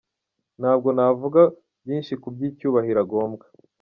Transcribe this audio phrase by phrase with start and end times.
[0.59, 1.41] Nta bwo navuga
[1.83, 3.45] byinshi ku bw’icyubahiro agombwa.